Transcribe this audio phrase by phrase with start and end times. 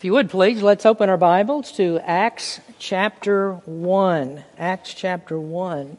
[0.00, 4.42] If you would please, let's open our Bibles to Acts chapter 1.
[4.56, 5.98] Acts chapter 1.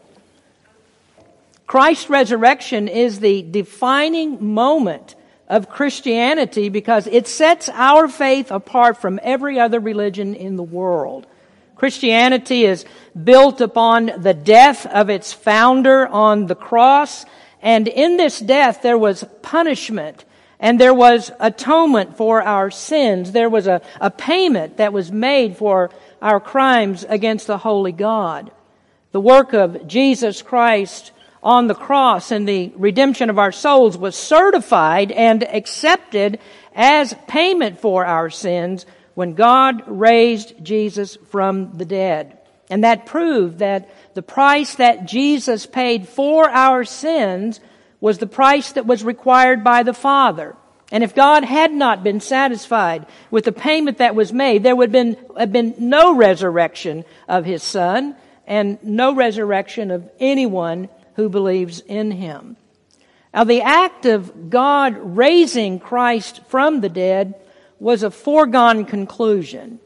[1.68, 5.14] Christ's resurrection is the defining moment
[5.48, 11.28] of Christianity because it sets our faith apart from every other religion in the world.
[11.76, 12.86] Christianity is
[13.24, 17.24] built upon the death of its founder on the cross,
[17.62, 20.26] and in this death there was punishment
[20.62, 23.32] and there was atonement for our sins.
[23.32, 25.90] There was a, a payment that was made for
[26.22, 28.52] our crimes against the holy God.
[29.12, 31.12] The work of Jesus Christ
[31.42, 36.40] on the cross and the redemption of our souls was certified and accepted
[36.76, 42.38] as payment for our sins when God raised Jesus from the dead.
[42.70, 47.60] And that proved that the price that Jesus paid for our sins
[48.02, 50.58] was the price that was required by the Father.
[50.92, 54.94] And if God had not been satisfied with the payment that was made, there would
[54.94, 61.30] have been, have been no resurrection of His Son and no resurrection of anyone who
[61.30, 62.58] believes in Him.
[63.34, 67.36] Now, the act of God raising Christ from the dead
[67.80, 69.80] was a foregone conclusion.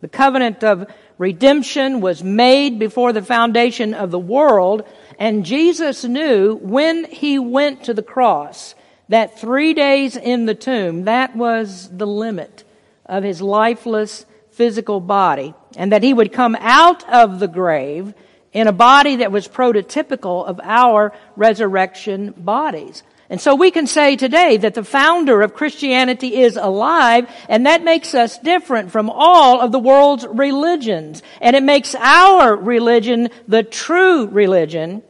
[0.00, 4.86] The covenant of redemption was made before the foundation of the world,
[5.18, 8.74] and Jesus knew when he went to the cross
[9.08, 12.64] that three days in the tomb, that was the limit
[13.06, 18.14] of his lifeless physical body, and that he would come out of the grave
[18.52, 23.02] in a body that was prototypical of our resurrection bodies.
[23.30, 27.82] And so we can say today that the founder of Christianity is alive, and that
[27.82, 31.22] makes us different from all of the world's religions.
[31.40, 35.02] And it makes our religion the true religion,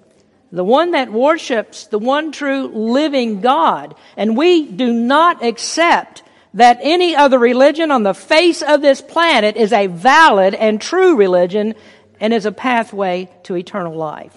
[0.54, 3.96] the one that worships the one true living God.
[4.16, 6.22] And we do not accept
[6.54, 11.16] that any other religion on the face of this planet is a valid and true
[11.16, 11.74] religion
[12.20, 14.36] and is a pathway to eternal life.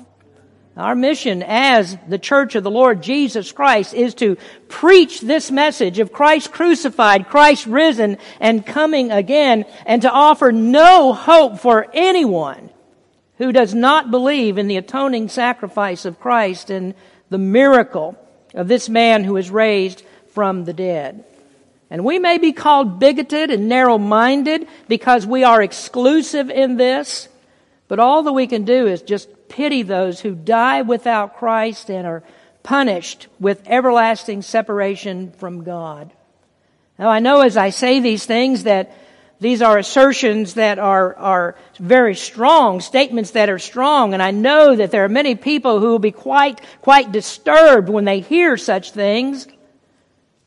[0.76, 6.00] Our mission as the church of the Lord Jesus Christ is to preach this message
[6.00, 12.72] of Christ crucified, Christ risen and coming again, and to offer no hope for anyone
[13.38, 16.94] who does not believe in the atoning sacrifice of Christ and
[17.30, 18.18] the miracle
[18.54, 21.24] of this man who is raised from the dead.
[21.90, 27.30] And we may be called bigoted and narrow minded because we are exclusive in this,
[27.88, 32.06] but all that we can do is just pity those who die without Christ and
[32.06, 32.24] are
[32.64, 36.12] punished with everlasting separation from God.
[37.00, 38.92] Now I know as I say these things that
[39.40, 44.76] these are assertions that are, are very strong, statements that are strong, and I know
[44.76, 48.92] that there are many people who will be quite, quite disturbed when they hear such
[48.92, 49.48] things.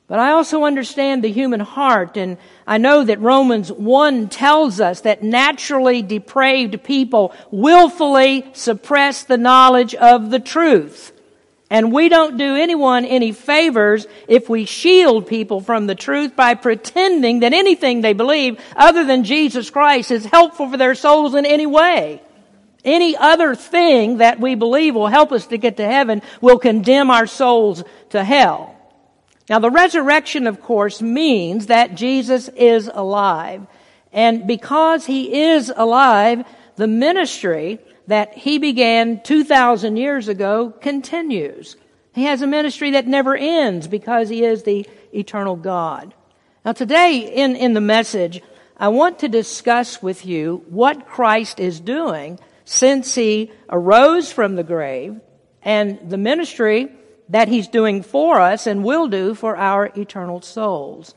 [0.08, 2.36] But I also understand the human heart, and
[2.66, 9.94] I know that Romans 1 tells us that naturally depraved people willfully suppress the knowledge
[9.94, 11.12] of the truth.
[11.70, 16.54] And we don't do anyone any favors if we shield people from the truth by
[16.54, 21.46] pretending that anything they believe other than Jesus Christ is helpful for their souls in
[21.46, 22.20] any way.
[22.84, 27.08] Any other thing that we believe will help us to get to heaven will condemn
[27.10, 28.74] our souls to hell.
[29.48, 33.66] Now, the resurrection, of course, means that Jesus is alive.
[34.12, 36.44] And because he is alive,
[36.76, 41.76] the ministry that he began 2,000 years ago continues.
[42.14, 46.14] He has a ministry that never ends because he is the eternal God.
[46.64, 48.42] Now, today in, in the message,
[48.76, 54.64] I want to discuss with you what Christ is doing since he arose from the
[54.64, 55.20] grave
[55.62, 56.90] and the ministry
[57.28, 61.14] that he's doing for us and will do for our eternal souls.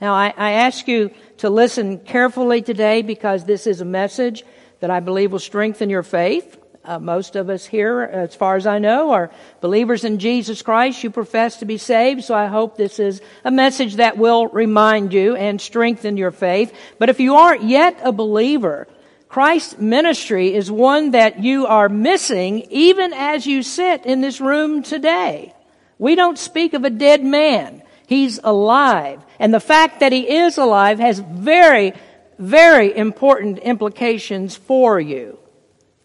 [0.00, 4.44] Now, I, I, ask you to listen carefully today because this is a message
[4.80, 6.58] that I believe will strengthen your faith.
[6.82, 9.30] Uh, most of us here, as far as I know, are
[9.60, 11.04] believers in Jesus Christ.
[11.04, 15.12] You profess to be saved, so I hope this is a message that will remind
[15.12, 16.74] you and strengthen your faith.
[16.98, 18.88] But if you aren't yet a believer,
[19.28, 24.82] Christ's ministry is one that you are missing even as you sit in this room
[24.82, 25.54] today.
[25.98, 27.82] We don't speak of a dead man.
[28.06, 29.22] He's alive.
[29.38, 31.92] And the fact that he is alive has very,
[32.40, 35.38] very important implications for you.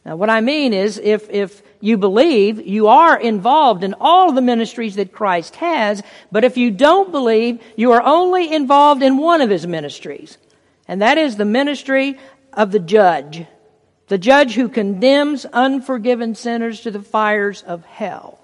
[0.06, 4.42] Now, what I mean is, if, if you believe, you are involved in all the
[4.42, 9.42] ministries that Christ has, but if you don't believe, you are only involved in one
[9.42, 10.38] of his ministries.
[10.88, 12.20] And that is the ministry
[12.54, 13.46] of the judge.
[14.08, 18.35] The judge who condemns unforgiven sinners to the fires of hell.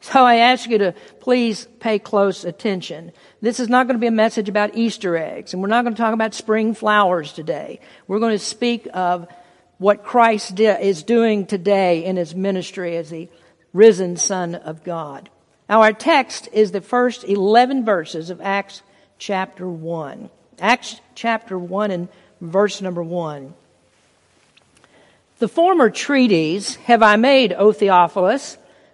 [0.00, 3.12] So I ask you to please pay close attention.
[3.40, 5.94] This is not going to be a message about Easter eggs, and we're not going
[5.94, 7.80] to talk about spring flowers today.
[8.06, 9.26] We're going to speak of
[9.78, 13.28] what Christ is doing today in his ministry as the
[13.72, 15.28] risen Son of God.
[15.68, 18.82] Now, our text is the first 11 verses of Acts
[19.18, 20.30] chapter 1.
[20.60, 22.08] Acts chapter 1 and
[22.40, 23.54] verse number 1.
[25.38, 28.56] The former treaties have I made, O Theophilus,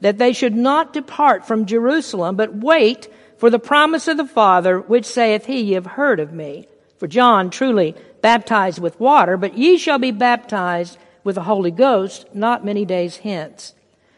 [0.00, 3.08] that they should not depart from Jerusalem, but wait
[3.38, 6.68] for the promise of the Father, which saith he, Ye have heard of me.
[6.98, 12.26] For John truly baptized with water, but ye shall be baptized with the Holy Ghost
[12.34, 13.74] not many days hence.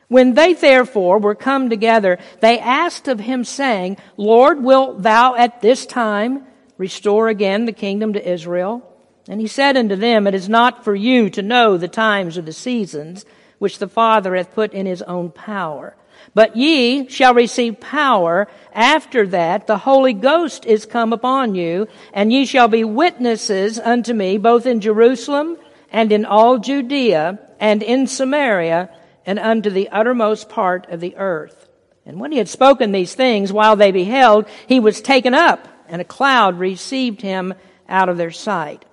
[0.08, 5.60] When they therefore were come together, they asked of him, saying, Lord, wilt thou at
[5.60, 6.46] this time
[6.78, 8.84] restore again the kingdom to Israel?
[9.28, 12.42] And he said unto them, It is not for you to know the times or
[12.42, 13.26] the seasons
[13.58, 15.94] which the Father hath put in his own power.
[16.34, 22.32] But ye shall receive power after that the Holy Ghost is come upon you, and
[22.32, 25.56] ye shall be witnesses unto me both in Jerusalem
[25.90, 28.90] and in all Judea and in Samaria
[29.26, 31.68] and unto the uttermost part of the earth.
[32.06, 36.00] And when he had spoken these things while they beheld, he was taken up, and
[36.00, 37.54] a cloud received him
[37.88, 38.84] out of their sight.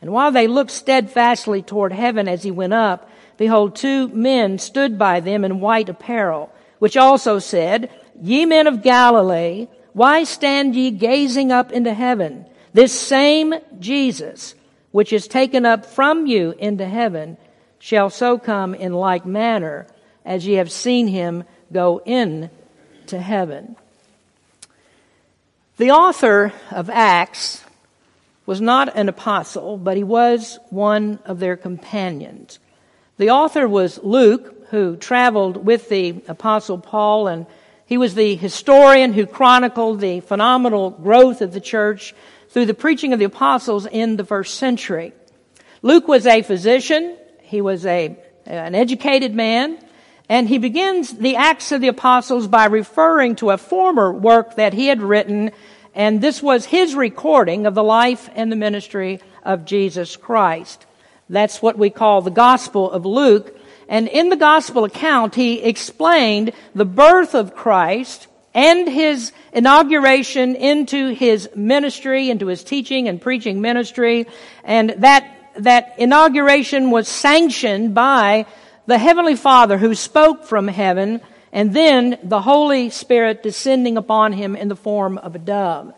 [0.00, 4.98] And while they looked steadfastly toward heaven as he went up, behold, two men stood
[4.98, 6.50] by them in white apparel
[6.84, 7.88] which also said,
[8.20, 12.44] Ye men of Galilee, why stand ye gazing up into heaven?
[12.74, 14.54] This same Jesus,
[14.90, 17.38] which is taken up from you into heaven,
[17.78, 19.86] shall so come in like manner
[20.26, 22.50] as ye have seen him go in
[23.06, 23.76] to heaven.
[25.78, 27.64] The author of Acts
[28.44, 32.58] was not an apostle, but he was one of their companions.
[33.16, 37.46] The author was Luke, who traveled with the Apostle Paul, and
[37.86, 42.12] he was the historian who chronicled the phenomenal growth of the church
[42.48, 45.12] through the preaching of the apostles in the first century.
[45.82, 48.16] Luke was a physician, he was a,
[48.46, 49.78] an educated man,
[50.28, 54.72] and he begins the Acts of the Apostles by referring to a former work that
[54.72, 55.52] he had written,
[55.94, 60.86] and this was his recording of the life and the ministry of Jesus Christ.
[61.34, 63.54] That's what we call the Gospel of Luke,
[63.88, 71.08] and in the gospel account, he explained the birth of Christ and his inauguration into
[71.08, 74.26] his ministry, into his teaching and preaching ministry.
[74.62, 78.46] And that, that inauguration was sanctioned by
[78.86, 81.20] the Heavenly Father who spoke from heaven
[81.52, 85.94] and then the Holy Spirit descending upon him in the form of a dove.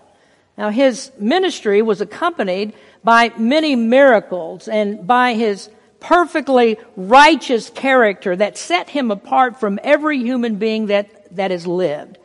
[0.59, 2.75] Now his ministry was accompanied
[3.07, 5.71] by many miracles and by his
[6.01, 12.19] perfectly righteous character that set him apart from every human being that, that has lived.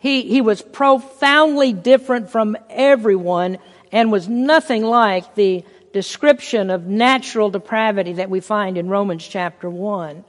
[0.00, 3.58] He, he was profoundly different from everyone
[3.92, 9.70] and was nothing like the description of natural depravity that we find in Romans chapter
[9.70, 10.24] 1.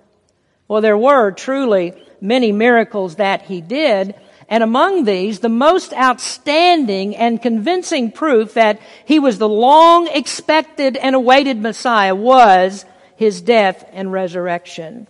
[0.67, 4.13] Well, there were truly many miracles that he did,
[4.47, 10.97] and among these, the most outstanding and convincing proof that he was the long expected
[10.97, 12.85] and awaited Messiah was
[13.15, 15.07] his death and resurrection.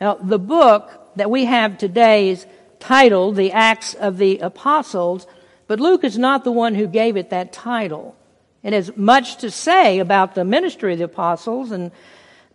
[0.00, 2.46] Now, the book that we have today is
[2.78, 5.26] titled The Acts of the Apostles,
[5.66, 8.16] but Luke is not the one who gave it that title.
[8.62, 11.90] It has much to say about the ministry of the apostles and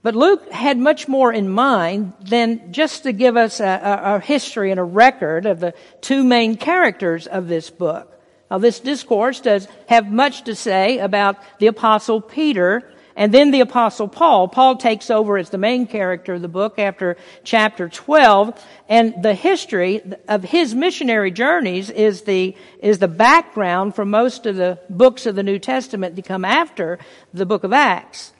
[0.04, 4.20] but Luke had much more in mind than just to give us a, a, a,
[4.20, 8.14] history and a record of the two main characters of this book.
[8.50, 13.62] Now, this discourse does have much to say about the apostle Peter and then the
[13.62, 14.48] apostle Paul.
[14.48, 18.64] Paul takes over as the main character of the book after chapter 12.
[18.88, 24.56] And the history of his missionary journeys is the, is the background for most of
[24.56, 27.00] the books of the New Testament to come after
[27.34, 28.34] the book of Acts.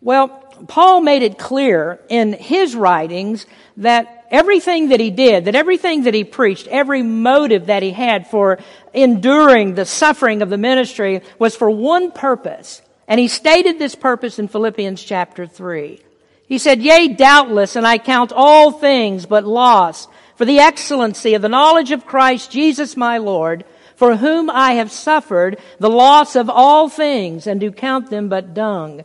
[0.00, 3.46] Well, Paul made it clear in his writings
[3.78, 8.26] that everything that he did, that everything that he preached, every motive that he had
[8.28, 8.58] for
[8.92, 12.82] enduring the suffering of the ministry was for one purpose.
[13.08, 16.00] And he stated this purpose in Philippians chapter 3.
[16.48, 21.42] He said, Yea, doubtless, and I count all things but loss for the excellency of
[21.42, 23.64] the knowledge of Christ Jesus my Lord,
[23.96, 28.54] for whom I have suffered the loss of all things and do count them but
[28.54, 29.04] dung,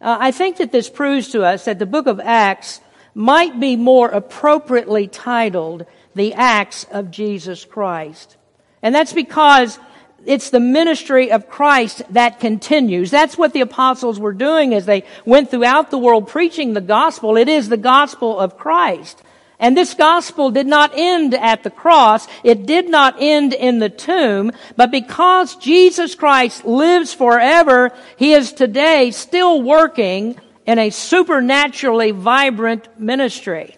[0.00, 2.80] Uh, I think that this proves to us that the book of Acts
[3.14, 8.36] might be more appropriately titled the Acts of Jesus Christ.
[8.82, 9.78] And that's because
[10.26, 13.10] it's the ministry of Christ that continues.
[13.10, 17.36] That's what the apostles were doing as they went throughout the world preaching the gospel.
[17.36, 19.22] It is the gospel of Christ.
[19.58, 22.28] And this gospel did not end at the cross.
[22.44, 24.52] It did not end in the tomb.
[24.76, 32.88] But because Jesus Christ lives forever, He is today still working in a supernaturally vibrant
[33.00, 33.76] ministry.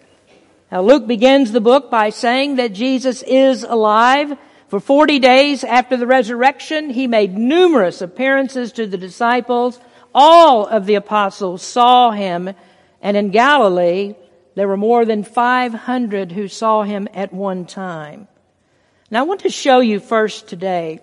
[0.71, 4.37] Now Luke begins the book by saying that Jesus is alive.
[4.67, 9.79] For 40 days after the resurrection, He made numerous appearances to the disciples.
[10.13, 12.53] All of the apostles saw Him.
[13.01, 14.15] And in Galilee,
[14.59, 18.27] there were more than 500 who saw him at one time.
[19.09, 20.99] Now I want to show you first today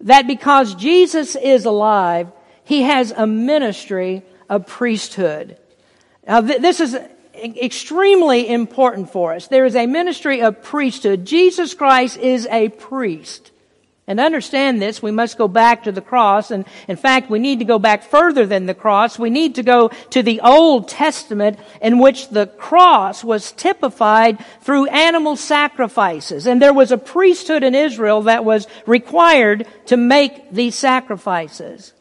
[0.00, 2.32] that because Jesus is alive,
[2.64, 5.56] he has a ministry of priesthood.
[6.26, 6.98] Now th- this is
[7.32, 9.46] extremely important for us.
[9.46, 11.24] There is a ministry of priesthood.
[11.24, 13.52] Jesus Christ is a priest.
[14.08, 16.52] And to understand this, we must go back to the cross.
[16.52, 19.18] And in fact, we need to go back further than the cross.
[19.18, 24.86] We need to go to the Old Testament in which the cross was typified through
[24.86, 26.46] animal sacrifices.
[26.46, 31.92] And there was a priesthood in Israel that was required to make these sacrifices.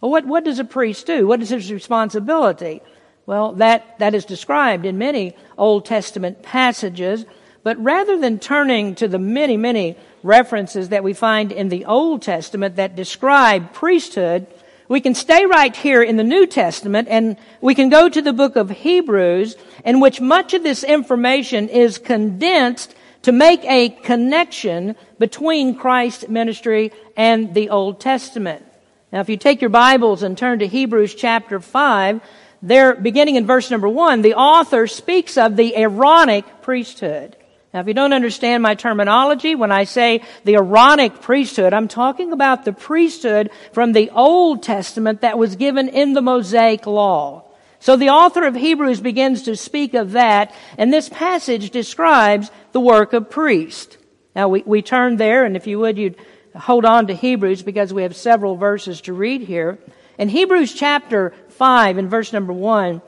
[0.00, 1.26] Well, what, what does a priest do?
[1.26, 2.80] What is his responsibility?
[3.26, 7.26] Well, that, that is described in many Old Testament passages.
[7.66, 12.22] But rather than turning to the many, many references that we find in the Old
[12.22, 14.46] Testament that describe priesthood,
[14.86, 18.32] we can stay right here in the New Testament and we can go to the
[18.32, 24.94] book of Hebrews in which much of this information is condensed to make a connection
[25.18, 28.64] between Christ's ministry and the Old Testament.
[29.10, 32.20] Now, if you take your Bibles and turn to Hebrews chapter 5,
[32.62, 37.36] there, beginning in verse number 1, the author speaks of the Aaronic priesthood.
[37.76, 42.32] Now, if you don't understand my terminology, when I say the Aaronic priesthood, I'm talking
[42.32, 47.44] about the priesthood from the Old Testament that was given in the Mosaic Law.
[47.78, 52.80] So the author of Hebrews begins to speak of that, and this passage describes the
[52.80, 53.98] work of priest.
[54.34, 56.16] Now, we, we turn there, and if you would, you'd
[56.54, 59.78] hold on to Hebrews because we have several verses to read here.
[60.16, 63.02] In Hebrews chapter 5 and verse number 1,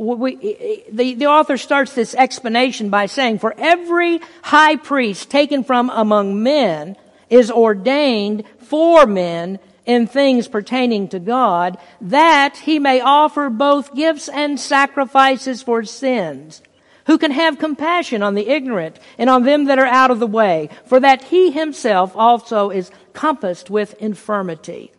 [0.00, 5.90] we, the, the author starts this explanation by saying, For every high priest taken from
[5.90, 6.96] among men
[7.28, 14.28] is ordained for men in things pertaining to God, that he may offer both gifts
[14.30, 16.62] and sacrifices for sins,
[17.06, 20.26] who can have compassion on the ignorant and on them that are out of the
[20.26, 24.92] way, for that he himself also is compassed with infirmity.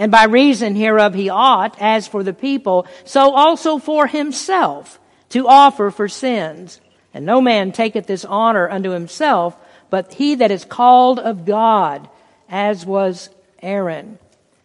[0.00, 5.46] And by reason hereof he ought, as for the people, so also for himself, to
[5.46, 6.80] offer for sins.
[7.12, 9.54] And no man taketh this honor unto himself,
[9.90, 12.08] but he that is called of God,
[12.48, 13.28] as was
[13.60, 14.18] Aaron.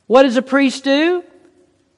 [0.07, 1.21] What does a priest do?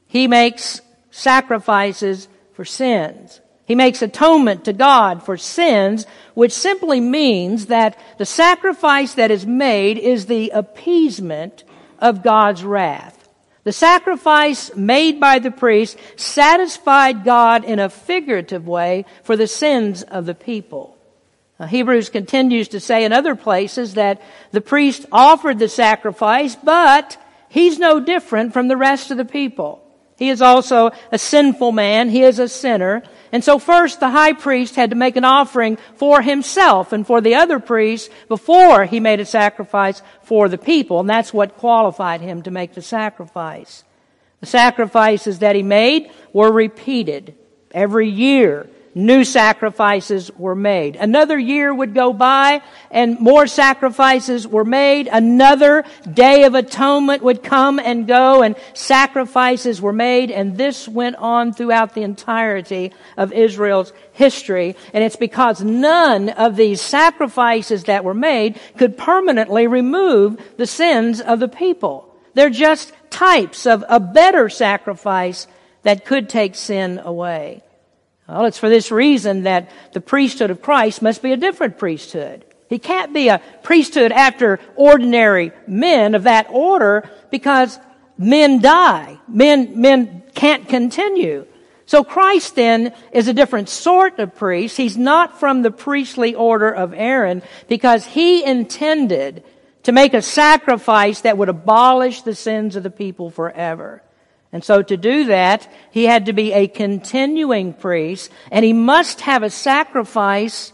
[0.08, 3.40] He makes sacrifices for sins.
[3.66, 9.46] He makes atonement to God for sins, which simply means that the sacrifice that is
[9.46, 11.64] made is the appeasement
[12.00, 13.14] of God's wrath.
[13.68, 20.04] The sacrifice made by the priest satisfied God in a figurative way for the sins
[20.04, 20.98] of the people.
[21.60, 24.22] Now, Hebrews continues to say in other places that
[24.54, 29.84] the priest offered the sacrifice, but he's no different from the rest of the people.
[30.18, 32.08] He is also a sinful man.
[32.08, 33.04] He is a sinner.
[33.32, 37.22] And so first the high priest had to make an offering for himself and for
[37.22, 41.00] the other priests before he made a sacrifice for the people.
[41.00, 43.84] And that's what qualified him to make the sacrifice.
[44.40, 47.36] The sacrifices that he made were repeated
[47.72, 50.96] every year new sacrifices were made.
[50.96, 55.08] Another year would go by and more sacrifices were made.
[55.08, 60.32] Another day of atonement would come and go and sacrifices were made.
[60.32, 64.76] And this went on throughout the entirety of Israel's history.
[64.94, 71.22] And it's because none of these sacrifices that were made could permanently remove the sins
[71.22, 72.16] of the people.
[72.34, 75.48] They're just types of a better sacrifice
[75.84, 77.64] that could take sin away.
[78.28, 82.44] Well, it's for this reason that the priesthood of Christ must be a different priesthood.
[82.70, 87.80] He can't be a priesthood after ordinary men of that order because
[88.18, 89.18] men die.
[89.28, 91.46] Men, men can't continue.
[91.86, 94.76] So Christ then is a different sort of priest.
[94.76, 99.46] He's not from the priestly order of Aaron because he intended
[99.84, 104.04] to make a sacrifice that would abolish the sins of the people forever.
[104.52, 109.22] And so to do that, he had to be a continuing priest, and he must
[109.22, 110.72] have a sacrifice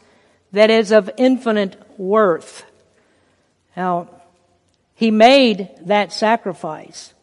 [0.51, 2.65] that is of infinite worth.
[3.75, 4.09] Now,
[4.93, 7.13] he made that sacrifice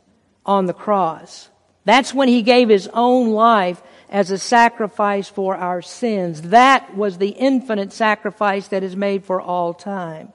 [0.45, 1.49] on the cross.
[1.85, 3.80] That's when he gave his own life
[4.11, 6.42] as a sacrifice for our sins.
[6.42, 10.33] That was the infinite sacrifice that is made for all time.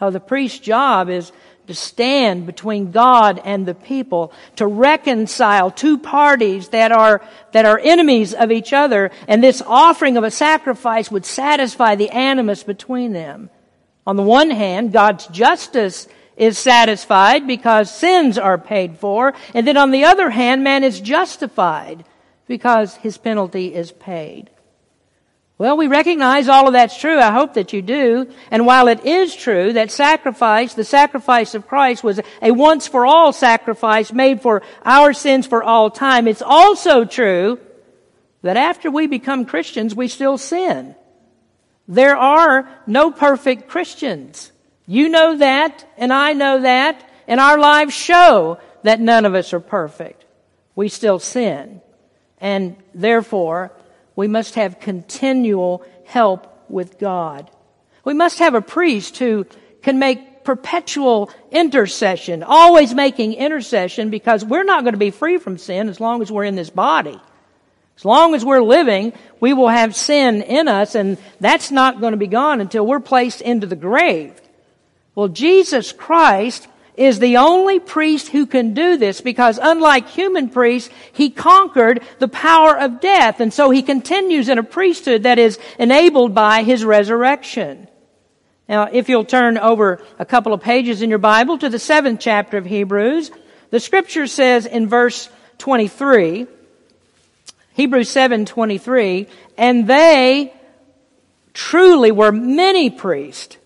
[0.00, 1.30] Now, the priest's job is
[1.72, 7.78] to stand between God and the people, to reconcile two parties that are, that are
[7.78, 13.12] enemies of each other, and this offering of a sacrifice would satisfy the animus between
[13.12, 13.48] them.
[14.06, 19.78] On the one hand, God's justice is satisfied because sins are paid for, and then
[19.78, 22.04] on the other hand, man is justified
[22.46, 24.50] because his penalty is paid.
[25.62, 27.20] Well, we recognize all of that's true.
[27.20, 28.26] I hope that you do.
[28.50, 33.06] And while it is true that sacrifice, the sacrifice of Christ was a once for
[33.06, 37.60] all sacrifice made for our sins for all time, it's also true
[38.42, 40.96] that after we become Christians, we still sin.
[41.86, 44.50] There are no perfect Christians.
[44.88, 49.52] You know that, and I know that, and our lives show that none of us
[49.52, 50.24] are perfect.
[50.74, 51.82] We still sin.
[52.40, 53.70] And therefore,
[54.16, 57.50] we must have continual help with God.
[58.04, 59.46] We must have a priest who
[59.82, 65.58] can make perpetual intercession, always making intercession because we're not going to be free from
[65.58, 67.20] sin as long as we're in this body.
[67.96, 72.12] As long as we're living, we will have sin in us and that's not going
[72.12, 74.40] to be gone until we're placed into the grave.
[75.14, 80.90] Well, Jesus Christ is the only priest who can do this because unlike human priests,
[81.12, 83.40] he conquered the power of death.
[83.40, 87.88] And so he continues in a priesthood that is enabled by his resurrection.
[88.68, 92.20] Now, if you'll turn over a couple of pages in your Bible to the seventh
[92.20, 93.30] chapter of Hebrews,
[93.70, 95.28] the scripture says in verse
[95.58, 96.46] 23,
[97.74, 99.26] Hebrews 7, 23,
[99.56, 100.52] and they
[101.54, 103.56] truly were many priests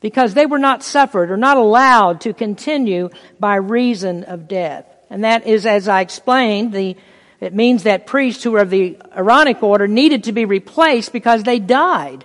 [0.00, 4.86] because they were not suffered or not allowed to continue by reason of death.
[5.10, 6.96] And that is, as I explained, the,
[7.40, 11.42] it means that priests who are of the Aaronic order needed to be replaced because
[11.42, 12.24] they died.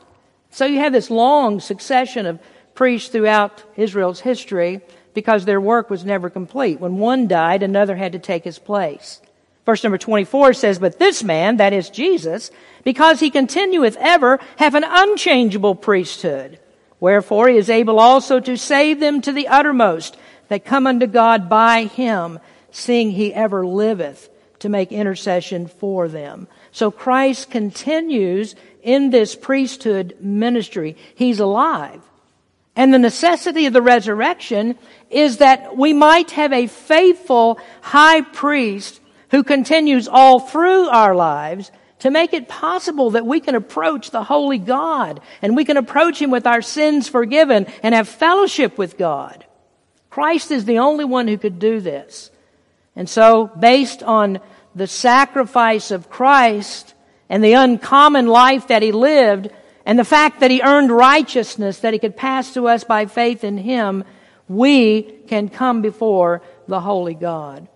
[0.52, 2.40] So you have this long succession of
[2.76, 4.82] priests throughout Israel's history
[5.14, 6.80] because their work was never complete.
[6.80, 9.22] When one died, another had to take his place.
[9.66, 12.52] Verse number 24 says, But this man, that is Jesus,
[12.84, 16.60] because he continueth ever, have an unchangeable priesthood
[17.00, 21.50] Wherefore he is able also to save them to the uttermost that come unto God
[21.50, 22.40] by him,
[22.72, 24.30] seeing he ever liveth
[24.60, 26.48] to make intercession for them.
[26.72, 30.96] So Christ continues in this priesthood ministry.
[31.16, 32.02] He's alive.
[32.76, 34.78] And the necessity of the resurrection
[35.10, 39.00] is that we might have a faithful high priest
[39.32, 41.72] who continues all through our lives
[42.06, 46.22] to make it possible that we can approach the holy God and we can approach
[46.22, 49.44] Him with our sins forgiven and have fellowship with God.
[50.12, 52.30] Christ is the only one who could do this.
[52.96, 54.40] And so, based on
[54.76, 56.94] the sacrifice of Christ
[57.28, 59.50] and the uncommon life that He lived
[59.84, 63.44] and the fact that He earned righteousness that He could pass to us by faith
[63.44, 64.04] in Him,
[64.48, 67.68] we can come before the holy God.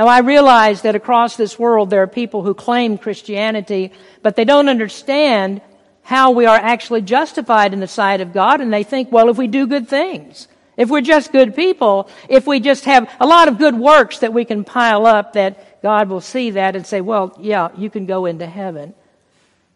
[0.00, 4.46] Now I realize that across this world there are people who claim Christianity, but they
[4.46, 5.60] don't understand
[6.00, 9.36] how we are actually justified in the sight of God, and they think, well, if
[9.36, 13.48] we do good things, if we're just good people, if we just have a lot
[13.48, 17.02] of good works that we can pile up, that God will see that and say,
[17.02, 18.94] well, yeah, you can go into heaven.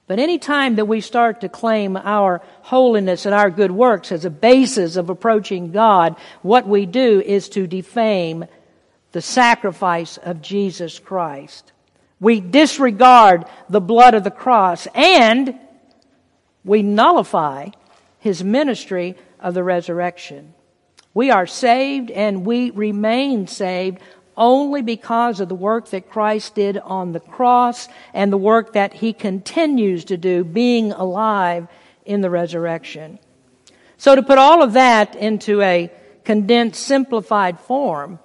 [0.07, 4.25] But any time that we start to claim our holiness and our good works as
[4.25, 8.47] a basis of approaching God, what we do is to defame
[9.15, 11.71] the sacrifice of Jesus Christ.
[12.19, 15.57] We disregard the blood of the cross and
[16.65, 17.69] we nullify
[18.19, 20.53] his ministry of the resurrection.
[21.15, 24.01] We are saved and we remain saved
[24.37, 28.95] only because of the work that Christ did on the cross and the work that
[28.95, 31.69] he continues to do, being alive
[32.05, 33.21] in the resurrection.
[33.97, 35.93] So to put all of that into a
[36.25, 38.19] condensed, simplified form,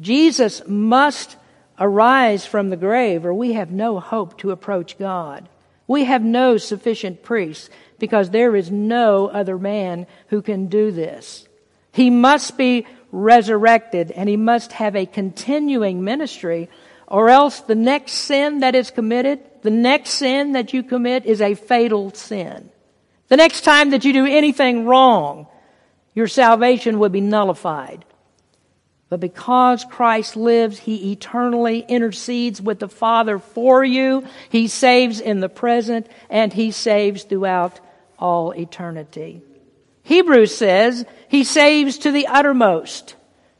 [0.00, 1.36] Jesus must
[1.78, 5.48] arise from the grave or we have no hope to approach God.
[5.86, 11.46] We have no sufficient priest because there is no other man who can do this.
[11.92, 16.68] He must be resurrected and he must have a continuing ministry
[17.06, 21.40] or else the next sin that is committed, the next sin that you commit is
[21.40, 22.70] a fatal sin.
[23.28, 25.46] The next time that you do anything wrong,
[26.14, 28.04] your salvation would be nullified.
[29.14, 34.24] But because Christ lives, He eternally intercedes with the Father for you.
[34.48, 37.78] He saves in the present and He saves throughout
[38.18, 39.40] all eternity.
[40.02, 43.14] Hebrews says He saves to the uttermost.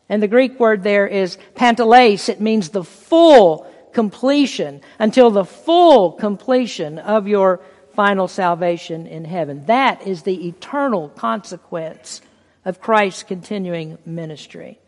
[0.09, 2.29] And the Greek word there is panteles.
[2.29, 7.61] It means the full completion until the full completion of your
[7.95, 9.67] final salvation in heaven.
[9.67, 12.23] That is the eternal consequence
[12.65, 14.81] of Christ's continuing ministry.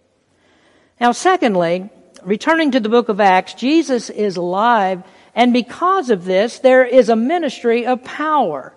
[1.01, 1.91] Now, secondly,
[2.23, 5.03] returning to the book of Acts, Jesus is alive,
[5.35, 8.75] and because of this, there is a ministry of power.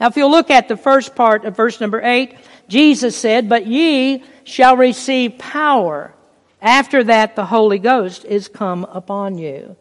[0.00, 2.36] Now, if you'll look at the first part of verse number eight,
[2.68, 6.12] Jesus said, But ye shall receive power.
[6.60, 9.76] After that, the Holy Ghost is come upon you.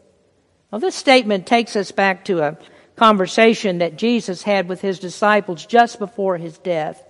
[0.69, 2.57] Well, this statement takes us back to a
[2.95, 7.03] conversation that Jesus had with his disciples just before his death.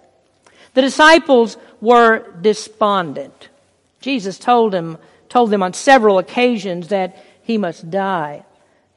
[0.74, 3.50] The disciples were despondent.
[4.04, 4.98] Jesus told him,
[5.30, 8.44] told them on several occasions that he must die.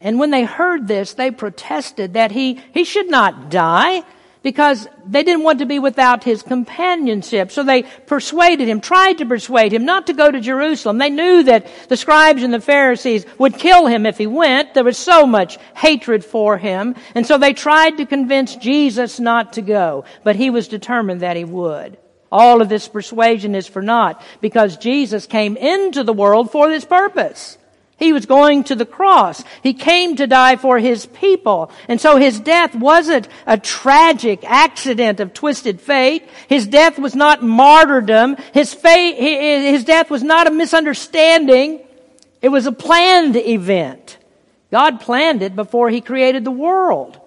[0.00, 4.02] And when they heard this, they protested that he, he should not die
[4.42, 7.52] because they didn't want to be without his companionship.
[7.52, 10.98] So they persuaded him, tried to persuade him not to go to Jerusalem.
[10.98, 14.74] They knew that the scribes and the Pharisees would kill him if he went.
[14.74, 16.96] There was so much hatred for him.
[17.14, 21.36] And so they tried to convince Jesus not to go, but he was determined that
[21.36, 21.96] he would.
[22.30, 26.84] All of this persuasion is for naught because Jesus came into the world for this
[26.84, 27.58] purpose.
[27.98, 29.42] He was going to the cross.
[29.62, 31.70] He came to die for his people.
[31.88, 36.28] And so his death wasn't a tragic accident of twisted fate.
[36.46, 38.36] His death was not martyrdom.
[38.52, 41.80] His fate, his death was not a misunderstanding.
[42.42, 44.18] It was a planned event.
[44.70, 47.18] God planned it before he created the world.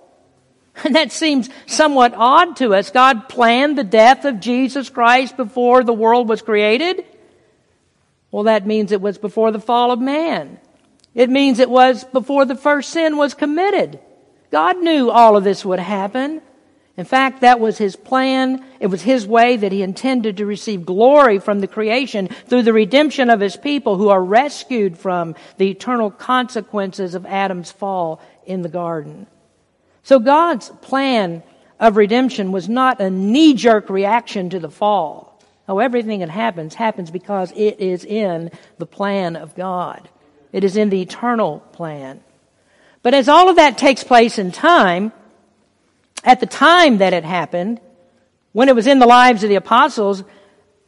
[0.84, 2.92] And that seems somewhat odd to us.
[2.92, 7.06] God planned the death of Jesus Christ before the world was created.
[8.32, 10.60] Well, that means it was before the fall of man.
[11.16, 14.00] It means it was before the first sin was committed.
[14.52, 16.42] God knew all of this would happen.
[16.96, 18.64] In fact, that was His plan.
[18.80, 22.74] It was His way that He intended to receive glory from the creation through the
[22.74, 28.62] redemption of His people who are rescued from the eternal consequences of Adam's fall in
[28.62, 29.28] the garden.
[30.10, 31.44] So God's plan
[31.80, 35.40] of redemption was not a knee jerk reaction to the fall.
[35.68, 40.10] Oh, everything that happens happens because it is in the plan of God.
[40.52, 42.24] It is in the eternal plan.
[43.04, 45.12] But as all of that takes place in time,
[46.24, 47.80] at the time that it happened,
[48.52, 50.24] when it was in the lives of the apostles,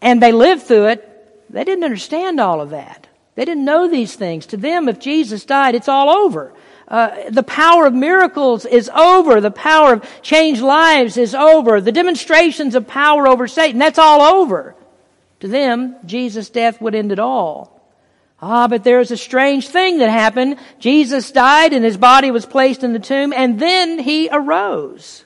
[0.02, 3.06] and they lived through it, they didn't understand all of that.
[3.36, 4.48] They didn't know these things.
[4.48, 6.56] To them, if Jesus died, it's all over.
[6.92, 9.40] Uh, the power of miracles is over.
[9.40, 11.80] The power of changed lives is over.
[11.80, 14.76] The demonstrations of power over Satan, that's all over.
[15.40, 17.82] To them, Jesus' death would end it all.
[18.42, 20.58] Ah, but there's a strange thing that happened.
[20.80, 25.24] Jesus died and his body was placed in the tomb and then he arose.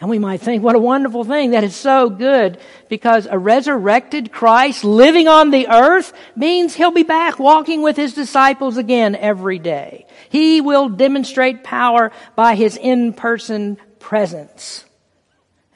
[0.00, 1.50] And we might think, what a wonderful thing.
[1.50, 2.58] That is so good
[2.88, 8.14] because a resurrected Christ living on the earth means he'll be back walking with his
[8.14, 10.06] disciples again every day.
[10.30, 14.86] He will demonstrate power by his in-person presence.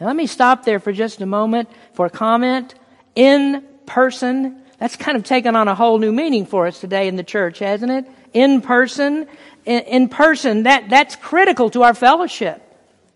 [0.01, 2.75] Now let me stop there for just a moment for a comment.
[3.15, 7.17] In person, that's kind of taken on a whole new meaning for us today in
[7.17, 8.07] the church, hasn't it?
[8.33, 9.29] In person,
[9.67, 12.63] in, in person, that, that's critical to our fellowship.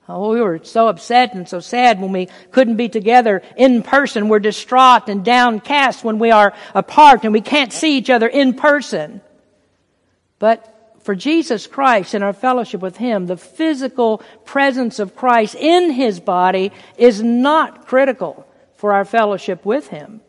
[0.09, 4.29] Oh, we were so upset and so sad when we couldn't be together in person.
[4.29, 8.55] We're distraught and downcast when we are apart and we can't see each other in
[8.55, 9.21] person.
[10.39, 15.91] But for Jesus Christ and our fellowship with Him, the physical presence of Christ in
[15.91, 20.23] His body is not critical for our fellowship with Him.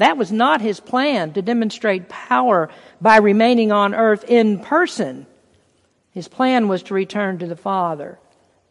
[0.00, 2.70] That was not his plan to demonstrate power
[3.02, 5.26] by remaining on earth in person.
[6.12, 8.18] His plan was to return to the Father.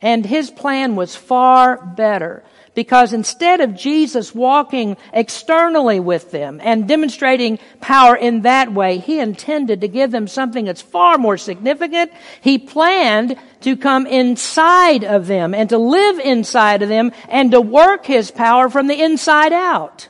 [0.01, 6.87] And his plan was far better because instead of Jesus walking externally with them and
[6.87, 12.13] demonstrating power in that way, he intended to give them something that's far more significant.
[12.39, 17.59] He planned to come inside of them and to live inside of them and to
[17.59, 20.07] work his power from the inside out.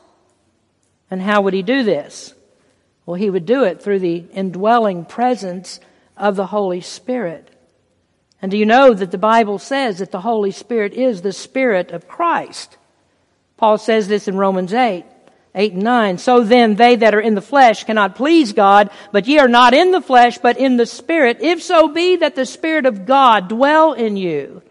[1.10, 2.36] And how would he do this?
[3.08, 5.80] Well, he would do it through the indwelling presence
[6.16, 7.50] of the Holy Spirit.
[8.42, 11.92] And do you know that the Bible says that the Holy Spirit is the Spirit
[11.92, 12.78] of Christ?
[13.58, 15.04] Paul says this in Romans 8.
[15.56, 16.18] 8 and 9.
[16.20, 19.74] So then they that are in the flesh cannot please God, but ye are not
[19.74, 23.50] in the flesh, but in the Spirit, if so be that the Spirit of God
[23.50, 24.62] dwell in you.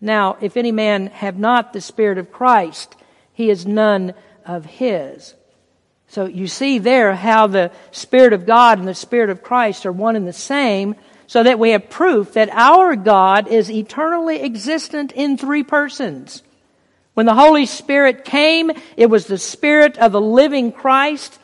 [0.00, 2.94] Now, if any man have not the Spirit of Christ,
[3.32, 4.14] he is none
[4.46, 5.34] of his.
[6.08, 9.92] So you see there how the Spirit of God and the Spirit of Christ are
[9.92, 10.94] one and the same,
[11.26, 16.42] so that we have proof that our God is eternally existent in three persons.
[17.14, 21.38] When the Holy Spirit came, it was the Spirit of the living Christ,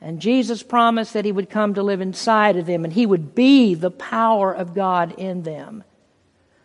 [0.00, 3.34] and Jesus promised that He would come to live inside of them, and He would
[3.34, 5.84] be the power of God in them.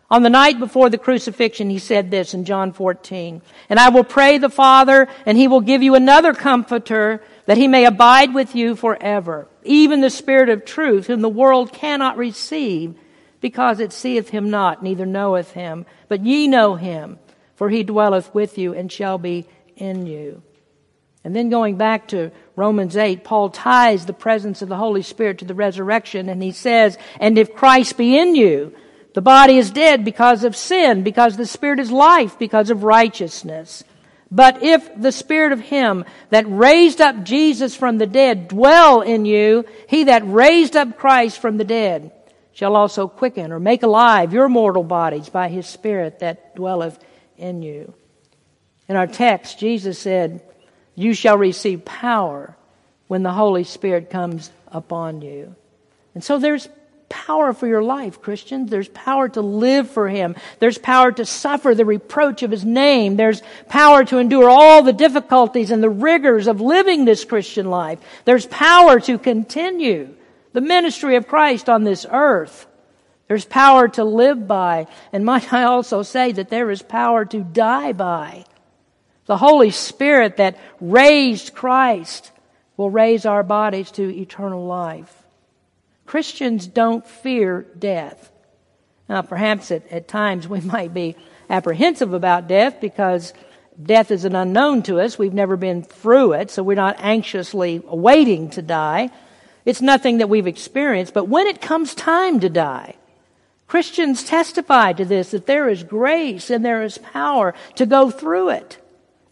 [0.08, 4.04] On the night before the crucifixion, he said this in John 14, And I will
[4.04, 8.54] pray the Father, and he will give you another comforter, that he may abide with
[8.54, 12.94] you forever, even the Spirit of truth, whom the world cannot receive,
[13.40, 15.84] because it seeth him not, neither knoweth him.
[16.08, 17.18] But ye know him,
[17.56, 20.42] for he dwelleth with you and shall be in you.
[21.24, 25.38] And then going back to Romans 8, Paul ties the presence of the Holy Spirit
[25.38, 28.72] to the resurrection, and he says, And if Christ be in you,
[29.16, 33.82] the body is dead because of sin, because the Spirit is life, because of righteousness.
[34.30, 39.24] But if the Spirit of Him that raised up Jesus from the dead dwell in
[39.24, 42.12] you, He that raised up Christ from the dead
[42.52, 47.02] shall also quicken or make alive your mortal bodies by His Spirit that dwelleth
[47.38, 47.94] in you.
[48.86, 50.42] In our text, Jesus said,
[50.94, 52.54] You shall receive power
[53.06, 55.56] when the Holy Spirit comes upon you.
[56.14, 56.68] And so there's
[57.08, 58.70] power for your life, Christians.
[58.70, 60.36] There's power to live for Him.
[60.58, 63.16] There's power to suffer the reproach of His name.
[63.16, 67.98] There's power to endure all the difficulties and the rigors of living this Christian life.
[68.24, 70.14] There's power to continue
[70.52, 72.66] the ministry of Christ on this earth.
[73.28, 74.86] There's power to live by.
[75.12, 78.44] And might I also say that there is power to die by.
[79.26, 82.30] The Holy Spirit that raised Christ
[82.76, 85.25] will raise our bodies to eternal life.
[86.06, 88.30] Christians don't fear death.
[89.08, 91.16] Now, perhaps at, at times we might be
[91.50, 93.32] apprehensive about death because
[93.80, 95.18] death is an unknown to us.
[95.18, 99.10] We've never been through it, so we're not anxiously waiting to die.
[99.64, 102.94] It's nothing that we've experienced, but when it comes time to die,
[103.66, 108.50] Christians testify to this that there is grace and there is power to go through
[108.50, 108.78] it.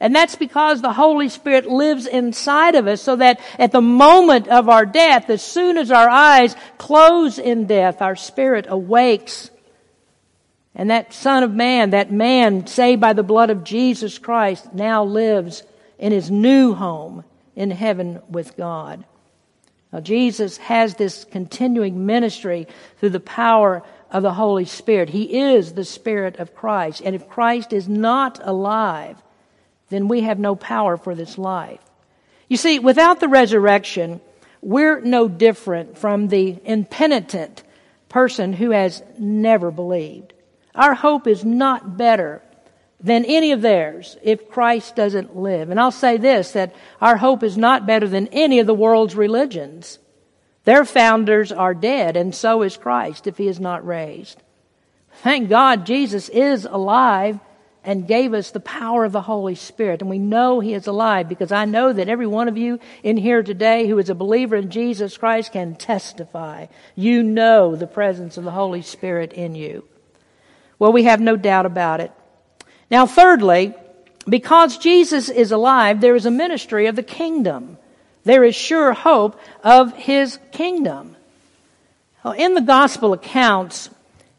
[0.05, 4.49] And that's because the Holy Spirit lives inside of us so that at the moment
[4.49, 9.51] of our death, as soon as our eyes close in death, our spirit awakes.
[10.75, 15.05] And that Son of Man, that man saved by the blood of Jesus Christ, now
[15.05, 15.63] lives
[15.99, 17.25] in his new home
[17.57, 19.07] in heaven with God.
[19.91, 22.67] Now, Jesus has this continuing ministry
[22.99, 25.09] through the power of the Holy Spirit.
[25.09, 27.01] He is the Spirit of Christ.
[27.03, 29.24] And if Christ is not alive,
[29.95, 31.81] then we have no power for this life.
[32.49, 34.21] You see, without the resurrection,
[34.61, 37.63] we're no different from the impenitent
[38.09, 40.35] person who has never believed.
[40.75, 42.43] Our hope is not better
[43.01, 45.71] than any of theirs if Christ doesn't live.
[45.71, 49.15] And I'll say this, that our hope is not better than any of the world's
[49.15, 49.99] religions.
[50.65, 54.43] Their founders are dead, and so is Christ if he is not raised.
[55.23, 57.39] Thank God Jesus is alive
[57.85, 60.01] and gave us the power of the Holy Spirit.
[60.01, 63.17] And we know He is alive because I know that every one of you in
[63.17, 66.67] here today who is a believer in Jesus Christ can testify.
[66.97, 69.85] You know the presence of the Holy Spirit in you.
[70.79, 72.11] Well, we have no doubt about it.
[72.91, 73.75] Now, thirdly,
[74.27, 77.77] because Jesus is alive, there is a ministry of the kingdom.
[78.25, 81.17] There is sure hope of His kingdom.
[82.37, 83.91] In the gospel accounts,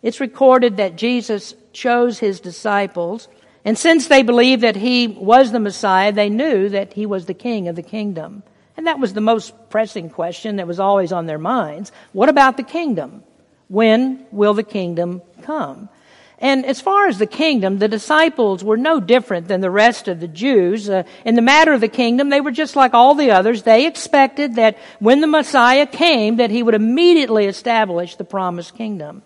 [0.01, 3.27] it's recorded that Jesus chose his disciples
[3.65, 7.33] and since they believed that he was the Messiah, they knew that he was the
[7.33, 8.43] king of the kingdom.
[8.77, 11.91] And that was the most pressing question that was always on their minds.
[12.13, 13.23] What about the kingdom?
[13.67, 15.89] When will the kingdom come?
[16.37, 20.19] And as far as the kingdom, the disciples were no different than the rest of
[20.19, 20.87] the Jews.
[20.87, 23.63] Uh, in the matter of the kingdom, they were just like all the others.
[23.63, 29.23] They expected that when the Messiah came, that he would immediately establish the promised kingdom.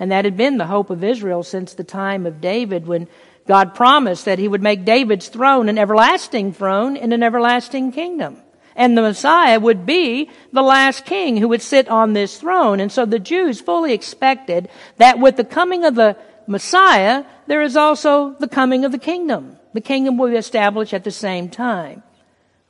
[0.00, 3.08] And that had been the hope of Israel since the time of David when
[3.48, 8.36] God promised that he would make David's throne an everlasting throne in an everlasting kingdom.
[8.76, 12.78] And the Messiah would be the last king who would sit on this throne.
[12.78, 17.76] And so the Jews fully expected that with the coming of the Messiah, there is
[17.76, 19.56] also the coming of the kingdom.
[19.72, 22.02] The kingdom will be established at the same time.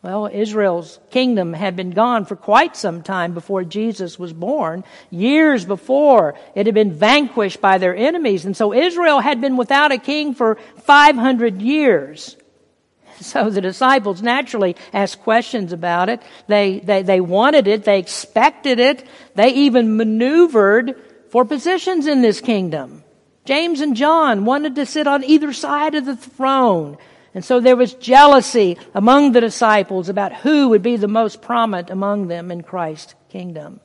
[0.00, 4.84] Well, Israel's kingdom had been gone for quite some time before Jesus was born.
[5.10, 8.44] Years before, it had been vanquished by their enemies.
[8.44, 12.36] And so Israel had been without a king for 500 years.
[13.20, 16.22] So the disciples naturally asked questions about it.
[16.46, 17.82] They, they, they wanted it.
[17.82, 19.04] They expected it.
[19.34, 20.94] They even maneuvered
[21.30, 23.02] for positions in this kingdom.
[23.44, 26.96] James and John wanted to sit on either side of the throne.
[27.38, 31.88] And so there was jealousy among the disciples about who would be the most prominent
[31.88, 33.78] among them in Christ's kingdom.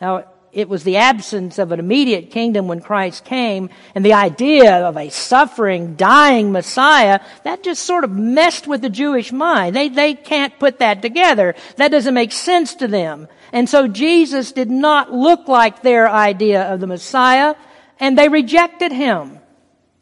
[0.00, 4.86] Now, it was the absence of an immediate kingdom when Christ came and the idea
[4.86, 9.74] of a suffering, dying Messiah, that just sort of messed with the Jewish mind.
[9.74, 11.56] They, they can't put that together.
[11.78, 13.26] That doesn't make sense to them.
[13.52, 17.56] And so Jesus did not look like their idea of the Messiah
[17.98, 19.35] and they rejected him.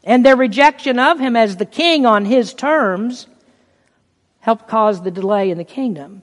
[0.05, 3.27] And their rejection of him as the king on his terms
[4.41, 6.23] helped cause the delay in the kingdom.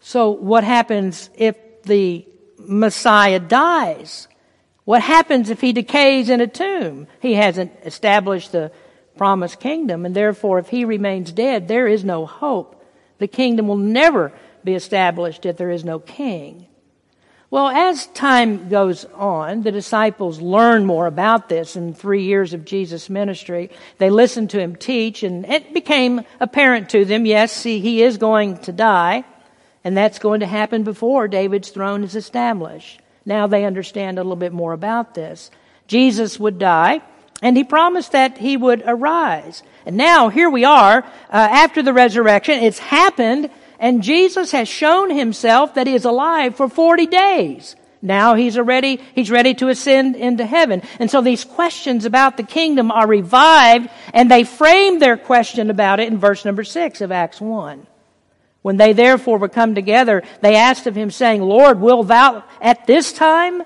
[0.00, 2.26] So what happens if the
[2.58, 4.26] Messiah dies?
[4.84, 7.06] What happens if he decays in a tomb?
[7.20, 8.72] He hasn't established the
[9.16, 12.84] promised kingdom, and therefore if he remains dead, there is no hope.
[13.18, 14.32] The kingdom will never
[14.64, 16.66] be established if there is no king.
[17.52, 22.64] Well, as time goes on, the disciples learn more about this in three years of
[22.64, 23.70] Jesus' ministry.
[23.98, 28.18] They listened to him teach, and it became apparent to them, yes, see, he is
[28.18, 29.24] going to die,
[29.82, 33.00] and that's going to happen before David's throne is established.
[33.26, 35.50] Now they understand a little bit more about this.
[35.88, 37.00] Jesus would die,
[37.42, 39.64] and he promised that he would arise.
[39.84, 42.62] And now here we are, uh, after the resurrection.
[42.62, 47.74] It's happened, and Jesus has shown himself that he is alive for 40 days.
[48.02, 50.82] Now he's already, he's ready to ascend into heaven.
[50.98, 55.98] And so these questions about the kingdom are revived and they frame their question about
[55.98, 57.86] it in verse number six of Acts 1.
[58.62, 62.86] When they therefore were come together, they asked of him saying, Lord, will thou at
[62.86, 63.62] this time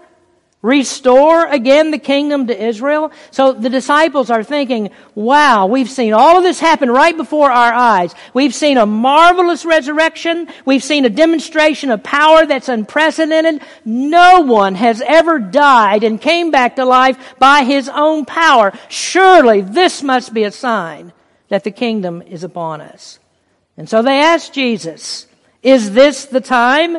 [0.65, 3.13] restore again the kingdom to Israel.
[3.31, 7.73] So the disciples are thinking, wow, we've seen all of this happen right before our
[7.75, 8.15] eyes.
[8.33, 10.49] We've seen a marvelous resurrection.
[10.65, 13.61] We've seen a demonstration of power that's unprecedented.
[13.85, 18.73] No one has ever died and came back to life by his own power.
[18.89, 21.13] Surely this must be a sign
[21.51, 23.19] that the kingdom is upon us.
[23.77, 25.27] And so they asked Jesus,
[25.63, 26.97] is this the time?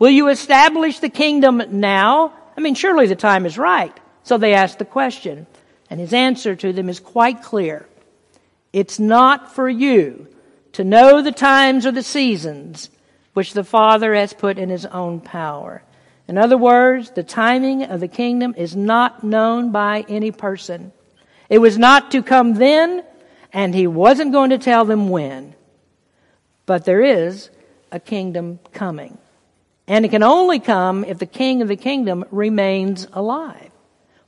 [0.00, 2.32] Will you establish the kingdom now?
[2.56, 3.96] I mean, surely the time is right.
[4.22, 5.46] So they ask the question,
[5.90, 7.86] and his answer to them is quite clear.
[8.72, 10.28] It's not for you
[10.72, 12.90] to know the times or the seasons
[13.34, 15.82] which the Father has put in his own power.
[16.28, 20.92] In other words, the timing of the kingdom is not known by any person.
[21.48, 23.04] It was not to come then,
[23.52, 25.54] and he wasn't going to tell them when.
[26.64, 27.50] But there is
[27.92, 29.18] a kingdom coming.
[29.88, 33.70] And it can only come if the king of the kingdom remains alive.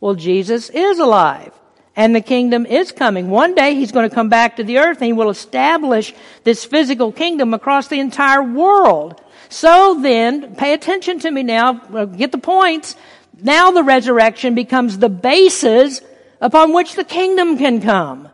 [0.00, 1.52] Well, Jesus is alive.
[1.96, 3.28] And the kingdom is coming.
[3.28, 6.64] One day he's going to come back to the earth and he will establish this
[6.64, 9.20] physical kingdom across the entire world.
[9.48, 12.94] So then, pay attention to me now, uh, get the points.
[13.40, 16.00] Now the resurrection becomes the basis
[16.40, 18.28] upon which the kingdom can come.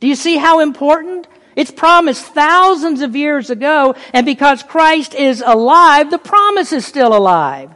[0.00, 5.42] Do you see how important it's promised thousands of years ago, and because Christ is
[5.44, 7.70] alive, the promise is still alive.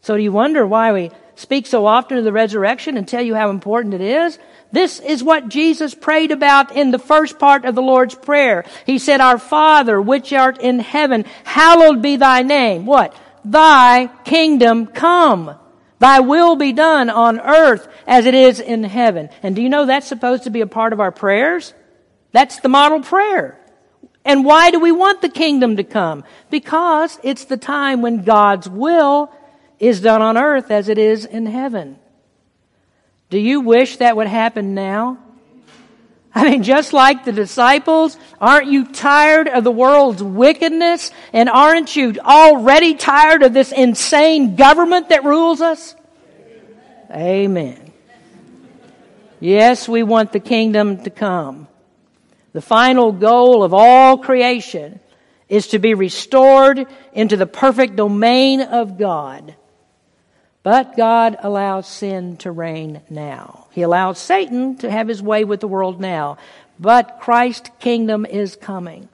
[0.00, 3.34] So do you wonder why we speak so often of the resurrection and tell you
[3.34, 4.38] how important it is?
[4.72, 8.64] This is what Jesus prayed about in the first part of the Lord's Prayer.
[8.86, 12.86] He said, Our Father, which art in heaven, hallowed be thy name.
[12.86, 13.14] What?
[13.44, 15.56] Thy kingdom come.
[15.98, 19.28] Thy will be done on earth as it is in heaven.
[19.42, 21.74] And do you know that's supposed to be a part of our prayers?
[22.32, 23.58] That's the model prayer.
[24.24, 26.24] And why do we want the kingdom to come?
[26.50, 29.32] Because it's the time when God's will
[29.78, 31.98] is done on earth as it is in heaven.
[33.30, 35.18] Do you wish that would happen now?
[36.34, 41.10] I mean, just like the disciples, aren't you tired of the world's wickedness?
[41.32, 45.94] And aren't you already tired of this insane government that rules us?
[47.10, 47.92] Amen.
[49.40, 51.68] Yes, we want the kingdom to come.
[52.52, 55.00] The final goal of all creation
[55.48, 59.54] is to be restored into the perfect domain of God.
[60.62, 63.66] But God allows sin to reign now.
[63.72, 66.38] He allows Satan to have his way with the world now.
[66.78, 69.08] But Christ's kingdom is coming.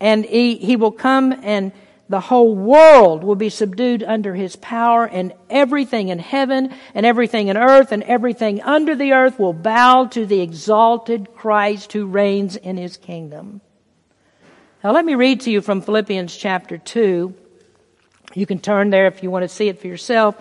[0.00, 1.72] And he, he will come and
[2.08, 7.48] the whole world will be subdued under his power and everything in heaven and everything
[7.48, 12.56] in earth and everything under the earth will bow to the exalted Christ who reigns
[12.56, 13.60] in his kingdom.
[14.82, 17.34] Now let me read to you from Philippians chapter 2.
[18.34, 20.34] You can turn there if you want to see it for yourself.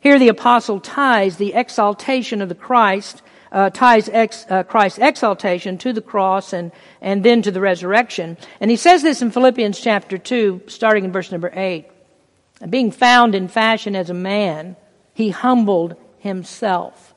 [0.00, 3.22] Here the apostle ties the exaltation of the Christ,
[3.52, 8.36] uh, ties ex, uh, Christ's exaltation to the cross and, and then to the resurrection.
[8.60, 11.86] And he says this in Philippians chapter 2, starting in verse number 8.
[12.68, 14.76] Being found in fashion as a man,
[15.14, 17.14] he humbled himself.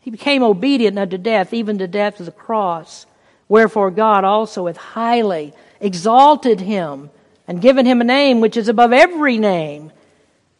[0.00, 3.06] He became obedient unto death, even to death of the cross.
[3.48, 7.10] Wherefore God also hath highly exalted him
[7.46, 9.92] and given him a name which is above every name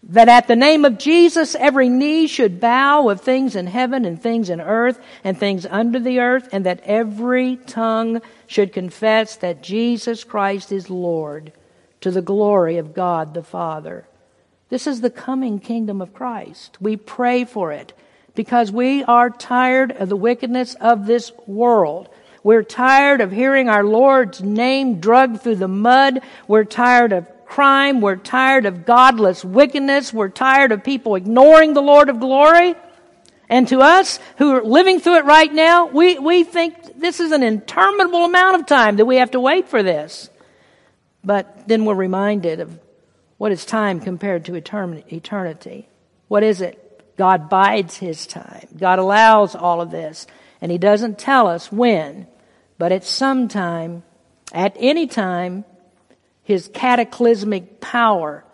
[0.04, 4.20] that at the name of Jesus every knee should bow of things in heaven and
[4.20, 9.62] things in earth and things under the earth, and that every tongue should confess that
[9.62, 11.52] Jesus Christ is Lord
[12.00, 14.06] to the glory of God the Father.
[14.68, 16.78] This is the coming kingdom of Christ.
[16.80, 17.92] We pray for it
[18.34, 22.08] because we are tired of the wickedness of this world.
[22.42, 26.20] We're tired of hearing our Lord's name drugged through the mud.
[26.48, 28.00] We're tired of crime.
[28.00, 30.10] We're tired of godless wickedness.
[30.10, 32.74] We're tired of people ignoring the Lord of glory.
[33.50, 37.30] And to us who are living through it right now, we, we think this is
[37.30, 40.30] an interminable amount of time that we have to wait for this.
[41.22, 42.78] But then we're reminded of
[43.36, 45.88] what is time compared to eternity.
[46.28, 47.16] What is it?
[47.18, 48.66] God bides his time.
[48.78, 50.26] God allows all of this.
[50.62, 52.28] And he doesn't tell us when,
[52.78, 54.04] but at some time,
[54.54, 55.66] at any time,
[56.42, 58.44] his cataclysmic power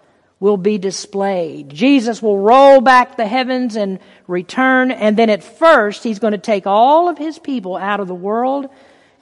[0.40, 1.68] will be displayed.
[1.68, 6.38] Jesus will roll back the heavens and return, and then at first he's going to
[6.38, 8.68] take all of his people out of the world,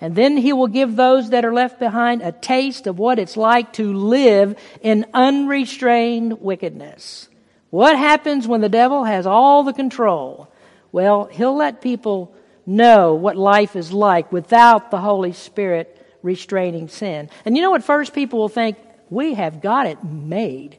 [0.01, 3.37] and then he will give those that are left behind a taste of what it's
[3.37, 7.29] like to live in unrestrained wickedness.
[7.71, 10.49] What happens when the devil has all the control?
[10.93, 12.35] Well, he'll let people
[12.67, 17.31] know what life is like without the Holy Spirit restraining sin.
[17.45, 18.77] And you know what first people will think?
[19.11, 20.79] We have got it made.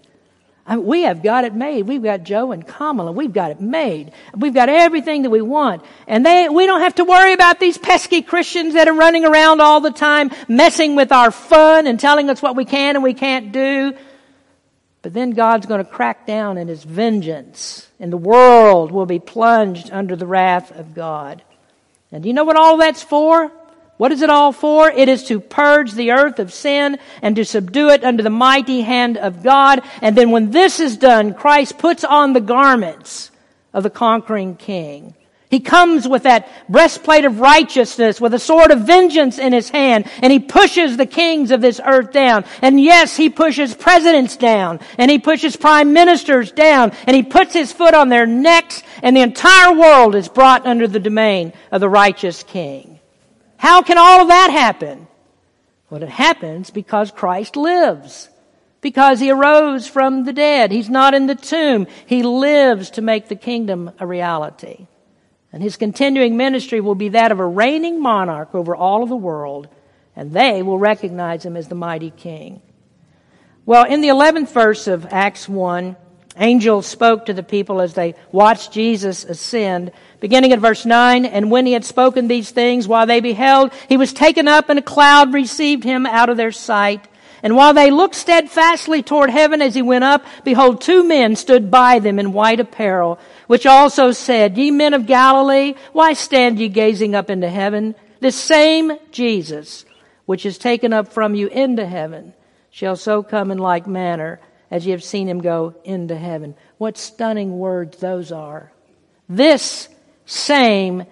[0.66, 1.88] I mean, we have got it made.
[1.88, 3.14] We've got Joe and Kamala.
[3.14, 4.12] We've got it made.
[4.36, 5.82] We've got everything that we want.
[6.08, 9.62] And they, we don't have to worry about these pesky Christians that are running around
[9.62, 13.14] all the time, messing with our fun and telling us what we can and we
[13.14, 13.94] can't do.
[15.04, 19.20] But then God's going to crack down in His vengeance, and the world will be
[19.20, 21.42] plunged under the wrath of God.
[22.12, 23.50] And do you know what all that's for?
[23.98, 24.90] What is it all for?
[24.90, 28.82] It is to purge the earth of sin and to subdue it under the mighty
[28.82, 29.82] hand of God.
[30.02, 33.32] And then when this is done, Christ puts on the garments
[33.74, 35.16] of the conquering king.
[35.50, 40.10] He comes with that breastplate of righteousness, with a sword of vengeance in his hand,
[40.22, 42.44] and he pushes the kings of this earth down.
[42.62, 47.54] And yes, he pushes presidents down, and he pushes prime ministers down, and he puts
[47.54, 51.80] his foot on their necks, and the entire world is brought under the domain of
[51.80, 52.97] the righteous king.
[53.58, 55.08] How can all of that happen?
[55.90, 58.30] Well, it happens because Christ lives.
[58.82, 60.72] Because he arose from the dead.
[60.72, 61.88] He's not in the tomb.
[62.06, 64.88] He lives to make the kingdom a reality.
[65.52, 69.16] And his continuing ministry will be that of a reigning monarch over all of the
[69.16, 69.68] world,
[70.16, 72.62] and they will recognize him as the mighty king.
[73.66, 75.96] Well, in the 11th verse of Acts 1,
[76.40, 79.92] angels spoke to the people as they watched Jesus ascend.
[80.20, 83.98] Beginning at verse 9, and when he had spoken these things, while they beheld, he
[83.98, 87.08] was taken up, and a cloud received him out of their sight.
[87.44, 91.70] And while they looked steadfastly toward heaven as he went up, behold, two men stood
[91.70, 96.68] by them in white apparel, which also said, Ye men of Galilee, why stand ye
[96.68, 97.96] gazing up into heaven?
[98.20, 99.86] This same Jesus,
[100.26, 102.34] which is taken up from you into heaven,
[102.72, 104.40] shall so come in like manner
[104.70, 106.56] as you have seen him go into heaven.
[106.78, 108.72] What stunning words those are.
[109.30, 109.90] This
[110.26, 111.06] same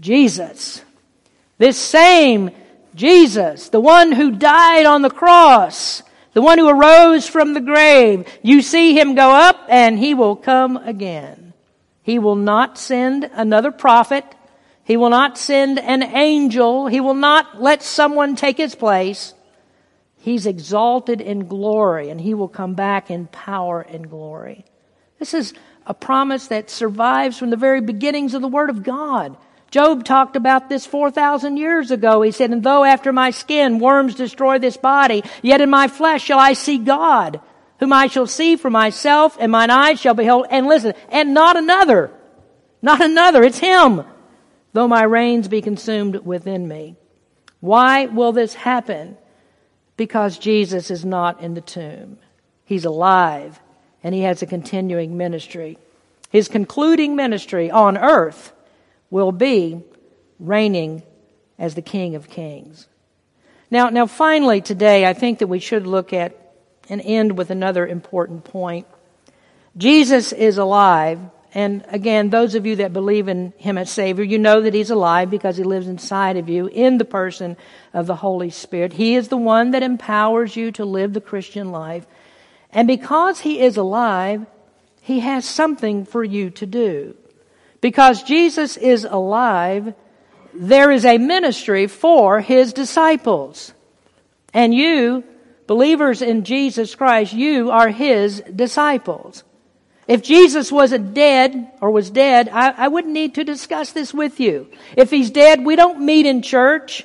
[0.00, 0.82] Jesus.
[1.58, 2.50] This same
[2.94, 8.26] Jesus, the one who died on the cross, the one who arose from the grave,
[8.42, 11.52] you see him go up and he will come again.
[12.02, 14.24] He will not send another prophet.
[14.84, 16.86] He will not send an angel.
[16.86, 19.34] He will not let someone take his place.
[20.26, 24.64] He's exalted in glory and he will come back in power and glory.
[25.20, 25.54] This is
[25.86, 29.36] a promise that survives from the very beginnings of the Word of God.
[29.70, 32.22] Job talked about this 4,000 years ago.
[32.22, 36.24] He said, And though after my skin worms destroy this body, yet in my flesh
[36.24, 37.40] shall I see God,
[37.78, 40.46] whom I shall see for myself, and mine eyes shall behold.
[40.50, 42.10] And listen, and not another.
[42.82, 43.44] Not another.
[43.44, 44.02] It's Him.
[44.72, 46.96] Though my reins be consumed within me.
[47.60, 49.18] Why will this happen?
[49.96, 52.18] Because Jesus is not in the tomb.
[52.64, 53.60] He's alive,
[54.02, 55.78] and He has a continuing ministry.
[56.30, 58.52] His concluding ministry on earth
[59.10, 59.82] will be
[60.38, 61.02] reigning
[61.58, 62.88] as the King of Kings.
[63.70, 66.36] Now, now finally today, I think that we should look at
[66.88, 68.86] and end with another important point.
[69.76, 71.18] Jesus is alive,
[71.56, 74.90] and again, those of you that believe in Him as Savior, you know that He's
[74.90, 77.56] alive because He lives inside of you in the person
[77.94, 78.92] of the Holy Spirit.
[78.92, 82.06] He is the one that empowers you to live the Christian life.
[82.72, 84.44] And because He is alive,
[85.00, 87.16] He has something for you to do.
[87.80, 89.94] Because Jesus is alive,
[90.52, 93.72] there is a ministry for his disciples.
[94.52, 95.24] And you,
[95.66, 99.42] believers in Jesus Christ, you are his disciples.
[100.08, 104.38] If Jesus wasn't dead or was dead, I, I, wouldn't need to discuss this with
[104.38, 104.68] you.
[104.96, 107.04] If he's dead, we don't meet in church.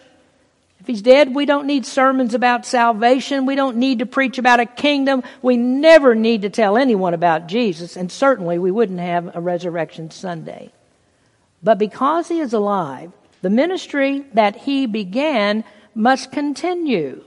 [0.80, 3.47] If he's dead, we don't need sermons about salvation.
[3.47, 5.24] We don't need to preach about a kingdom.
[5.41, 10.12] We never need to tell anyone about Jesus, and certainly we wouldn't have a resurrection
[10.12, 10.72] Sunday.
[11.64, 15.64] But because he is alive, the ministry that he began
[15.95, 17.24] must continue.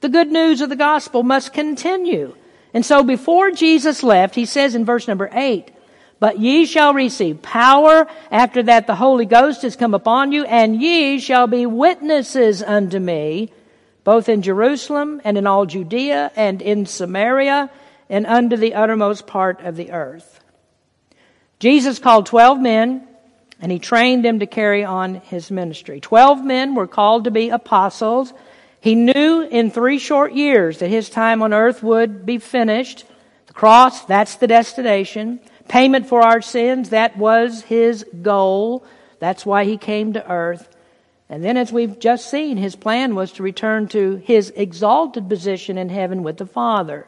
[0.00, 2.34] The good news of the gospel must continue.
[2.74, 5.70] And so before Jesus left, he says in verse number eight,
[6.18, 10.80] but ye shall receive power after that the Holy Ghost has come upon you, and
[10.80, 13.52] ye shall be witnesses unto me,
[14.04, 17.70] both in Jerusalem and in all Judea and in Samaria
[18.10, 20.40] and unto the uttermost part of the earth.
[21.58, 23.06] Jesus called twelve men,
[23.60, 26.00] and he trained them to carry on his ministry.
[26.00, 28.32] Twelve men were called to be apostles.
[28.84, 33.06] He knew in three short years that his time on earth would be finished.
[33.46, 35.40] The cross, that's the destination.
[35.68, 38.84] Payment for our sins, that was his goal.
[39.20, 40.68] That's why he came to earth.
[41.30, 45.78] And then, as we've just seen, his plan was to return to his exalted position
[45.78, 47.06] in heaven with the Father.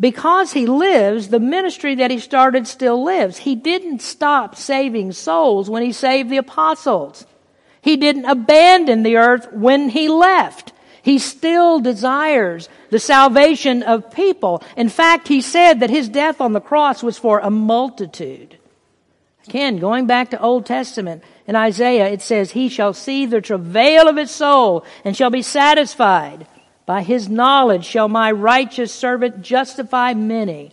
[0.00, 3.36] Because he lives, the ministry that he started still lives.
[3.36, 7.24] He didn't stop saving souls when he saved the apostles.
[7.82, 10.72] He didn't abandon the earth when he left.
[11.02, 14.62] He still desires the salvation of people.
[14.76, 18.58] In fact, he said that his death on the cross was for a multitude.
[19.48, 24.08] Again, going back to Old Testament, in Isaiah, it says, He shall see the travail
[24.08, 26.46] of his soul and shall be satisfied.
[26.86, 30.72] By his knowledge shall my righteous servant justify many,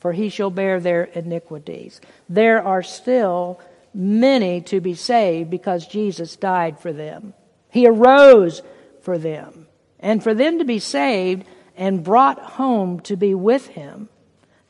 [0.00, 2.00] for he shall bear their iniquities.
[2.28, 3.60] There are still
[3.96, 7.32] many to be saved because Jesus died for them.
[7.70, 8.62] He arose
[9.00, 9.66] for them
[9.98, 14.08] and for them to be saved and brought home to be with him,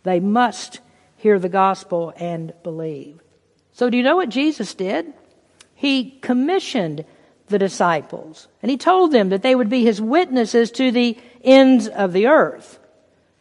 [0.05, 0.81] they must
[1.16, 3.20] hear the gospel and believe.
[3.72, 5.12] So, do you know what Jesus did?
[5.74, 7.05] He commissioned
[7.49, 11.87] the disciples, and he told them that they would be his witnesses to the ends
[11.87, 12.79] of the earth.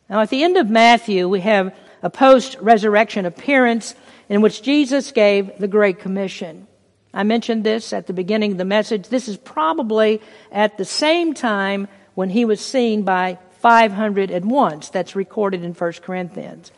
[0.10, 3.96] Now, at the end of Matthew, we have a post resurrection appearance
[4.30, 6.68] in which Jesus gave the Great Commission.
[7.14, 9.08] I mentioned this at the beginning of the message.
[9.08, 10.22] This is probably
[10.52, 14.90] at the same time when he was seen by 500 at once.
[14.90, 16.72] That's recorded in 1 Corinthians.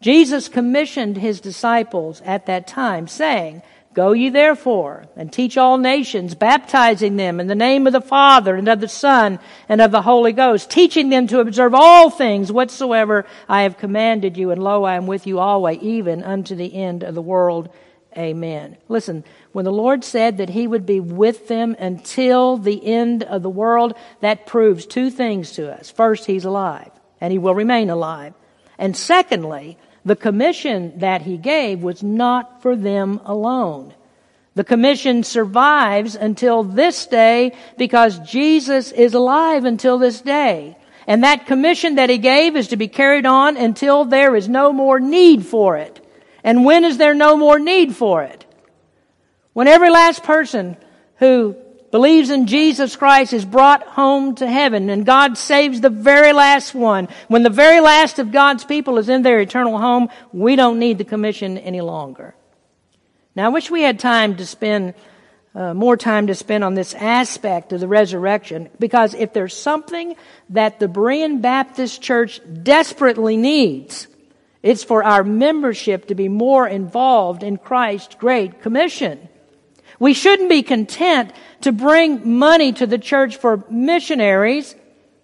[0.00, 3.62] Jesus commissioned his disciples at that time, saying,
[3.94, 8.56] Go ye therefore and teach all nations, baptizing them in the name of the Father
[8.56, 9.38] and of the Son
[9.68, 14.38] and of the Holy Ghost, teaching them to observe all things whatsoever I have commanded
[14.38, 14.50] you.
[14.50, 17.68] And lo, I am with you always, even unto the end of the world.
[18.16, 18.76] Amen.
[18.88, 23.42] Listen, when the Lord said that He would be with them until the end of
[23.42, 25.90] the world, that proves two things to us.
[25.90, 26.90] First, He's alive,
[27.20, 28.34] and He will remain alive.
[28.78, 33.94] And secondly, the commission that He gave was not for them alone.
[34.54, 40.76] The commission survives until this day because Jesus is alive until this day.
[41.06, 44.72] And that commission that He gave is to be carried on until there is no
[44.72, 46.04] more need for it.
[46.44, 48.44] And when is there no more need for it?
[49.52, 50.76] When every last person
[51.16, 51.56] who
[51.92, 56.74] believes in Jesus Christ is brought home to heaven and God saves the very last
[56.74, 57.06] one.
[57.28, 60.98] When the very last of God's people is in their eternal home, we don't need
[60.98, 62.34] the commission any longer.
[63.36, 64.94] Now I wish we had time to spend
[65.54, 70.16] uh, more time to spend on this aspect of the resurrection because if there's something
[70.48, 74.08] that the Berean Baptist Church desperately needs,
[74.62, 79.28] it's for our membership to be more involved in Christ's Great Commission.
[80.02, 84.74] We shouldn't be content to bring money to the church for missionaries.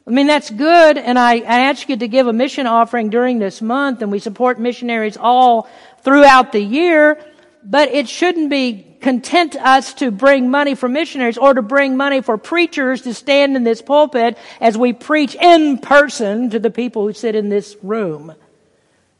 [0.06, 3.40] I mean, that's good, and I, I ask you to give a mission offering during
[3.40, 5.68] this month, and we support missionaries all
[6.02, 7.20] throughout the year,
[7.64, 12.20] but it shouldn't be content us to bring money for missionaries or to bring money
[12.20, 17.04] for preachers to stand in this pulpit as we preach in person to the people
[17.04, 18.32] who sit in this room.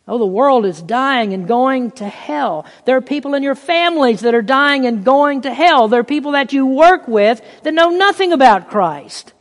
[0.08, 2.64] Oh, the world is dying and going to hell.
[2.86, 5.86] There are people in your families that are dying and going to hell.
[5.86, 9.34] There are people that you work with that know nothing about Christ.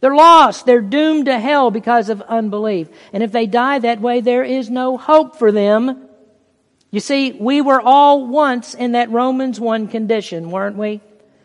[0.00, 0.66] They're lost.
[0.66, 2.88] They're doomed to hell because of unbelief.
[3.12, 6.08] And if they die that way, there is no hope for them.
[6.90, 11.00] You see, we were all once in that Romans 1 condition, weren't we?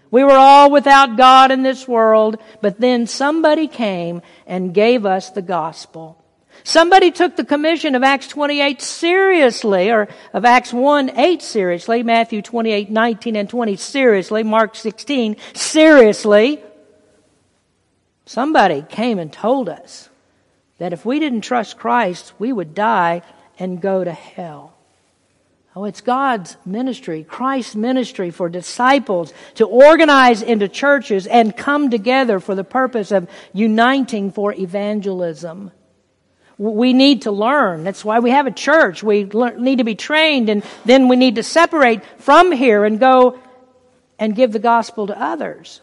[0.10, 5.30] We were all without God in this world, but then somebody came and gave us
[5.30, 6.23] the gospel.
[6.64, 12.42] Somebody took the commission of Acts 28 seriously, or of Acts 1 8 seriously, Matthew
[12.42, 16.64] 28 19 and 20 seriously, Mark 16 seriously.
[18.26, 20.10] Somebody came and told us
[20.78, 23.22] that if we didn't trust Christ, we would die
[23.60, 24.74] and go to hell.
[25.76, 32.40] Oh, it's God's ministry, Christ's ministry for disciples to organize into churches and come together
[32.40, 35.72] for the purpose of uniting for evangelism.
[36.58, 37.84] We need to learn.
[37.84, 39.04] That's why we have a church.
[39.04, 43.40] We need to be trained and then we need to separate from here and go
[44.20, 45.82] and give the gospel to others.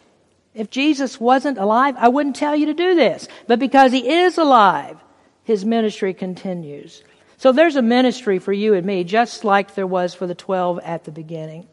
[0.54, 3.28] If Jesus wasn't alive, I wouldn't tell you to do this.
[3.46, 4.98] But because he is alive,
[5.44, 7.02] his ministry continues.
[7.36, 10.80] So there's a ministry for you and me, just like there was for the 12
[10.80, 11.66] at the beginning.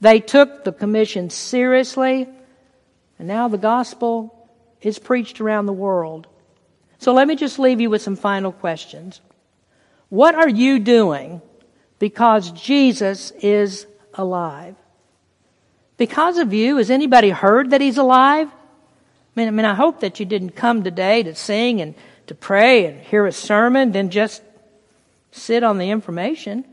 [0.00, 2.28] They took the commission seriously,
[3.18, 4.48] and now the gospel
[4.80, 6.26] is preached around the world.
[7.04, 9.20] So let me just leave you with some final questions.
[10.08, 11.42] What are you doing
[11.98, 14.74] because Jesus is alive?
[15.98, 18.48] Because of you, has anybody heard that he's alive?
[18.48, 18.52] I
[19.36, 21.94] mean, I mean, I hope that you didn't come today to sing and
[22.28, 24.42] to pray and hear a sermon, then just
[25.30, 26.64] sit on the information.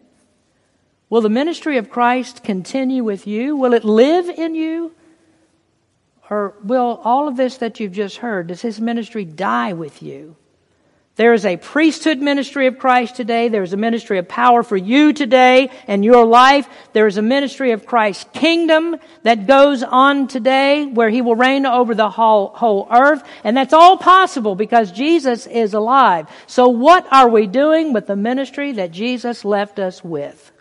[1.09, 3.57] Will the ministry of Christ continue with you?
[3.57, 4.93] Will it live in you?
[6.31, 10.37] Or will all of this that you've just heard, does his ministry die with you?
[11.17, 13.49] There is a priesthood ministry of Christ today.
[13.49, 16.69] There is a ministry of power for you today and your life.
[16.93, 21.65] There is a ministry of Christ's kingdom that goes on today where he will reign
[21.65, 23.23] over the whole, whole earth.
[23.43, 26.29] And that's all possible because Jesus is alive.
[26.47, 30.53] So what are we doing with the ministry that Jesus left us with?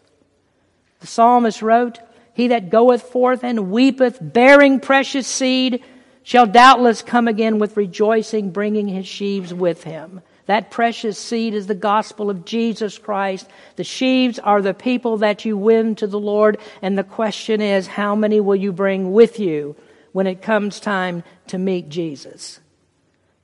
[0.99, 2.01] The psalmist wrote,
[2.33, 5.83] He that goeth forth and weepeth, bearing precious seed,
[6.22, 10.20] shall doubtless come again with rejoicing, bringing his sheaves with him.
[10.47, 13.49] That precious seed is the gospel of Jesus Christ.
[13.76, 16.59] The sheaves are the people that you win to the Lord.
[16.83, 19.76] And the question is, how many will you bring with you
[20.12, 22.59] when it comes time to meet Jesus?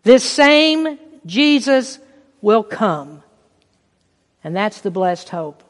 [0.03, 1.99] This same Jesus
[2.41, 3.23] will come.
[4.43, 5.63] And that's the blessed hope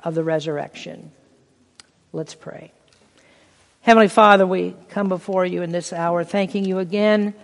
[0.00, 1.12] of the resurrection.
[2.16, 2.72] Let's pray.
[3.82, 7.34] Heavenly Father, we come before you in this hour, thanking you again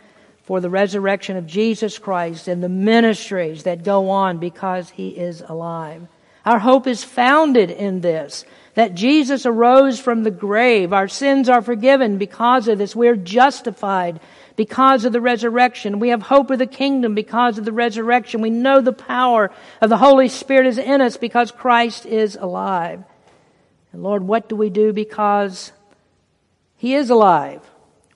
[0.45, 5.43] for the resurrection of Jesus Christ and the ministries that go on because he is
[5.43, 6.07] alive.
[6.47, 10.95] Our hope is founded in this, that Jesus arose from the grave.
[10.95, 12.97] Our sins are forgiven because of this.
[12.97, 14.21] We're justified
[14.57, 16.01] because of the resurrection.
[16.01, 18.41] We have hope of the kingdom because of the resurrection.
[18.41, 19.51] We know the power
[19.83, 23.05] of the Holy Spirit is in us because Christ is alive.
[23.93, 25.73] And Lord, what do we do because
[26.77, 27.61] He is alive?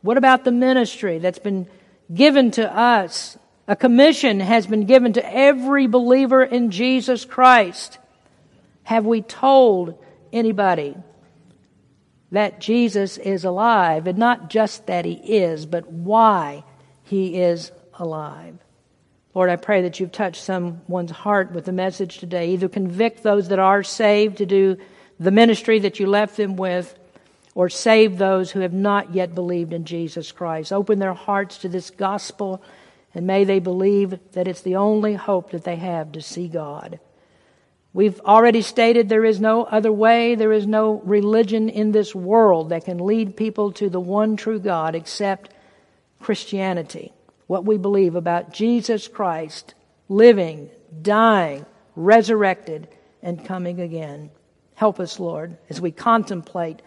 [0.02, 1.68] What about the ministry that's been
[2.12, 3.38] given to us.
[3.68, 7.98] A commission has been given to every believer in Jesus Christ.
[8.84, 10.02] Have we told
[10.32, 10.96] anybody
[12.30, 14.06] that Jesus is alive?
[14.06, 16.64] And not just that he is, but why
[17.02, 18.56] he is alive.
[19.34, 22.50] Lord, I pray that you've touched someone's heart with the message today.
[22.50, 24.78] Either convict those that are saved to do
[25.18, 26.98] the ministry that you left them with,
[27.54, 30.72] or save those who have not yet believed in Jesus Christ.
[30.72, 32.62] Open their hearts to this gospel,
[33.14, 37.00] and may they believe that it's the only hope that they have to see God.
[37.94, 42.68] We've already stated there is no other way, there is no religion in this world
[42.68, 45.54] that can lead people to the one true God except
[46.20, 47.14] Christianity.
[47.46, 49.72] What we believe about Jesus Christ
[50.10, 50.68] living,
[51.00, 51.64] dying,
[51.94, 52.88] resurrected,
[53.22, 54.30] and coming again.
[54.76, 56.82] Help us, Lord, as we contemplate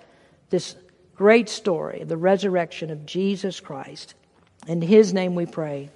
[0.49, 0.75] this
[1.15, 4.15] great story, of the resurrection of Jesus Christ.
[4.67, 5.89] In His name we pray.